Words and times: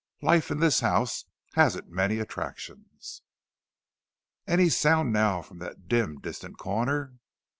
Life 0.23 0.49
in 0.49 0.59
this 0.59 0.79
house 0.79 1.25
hasn't 1.53 1.89
many 1.91 2.17
attractions." 2.17 3.21
Any 4.47 4.67
sound 4.67 5.13
now 5.13 5.43
from 5.43 5.59
that 5.59 5.87
dim, 5.87 6.19
distant 6.19 6.57
corner? 6.57 7.13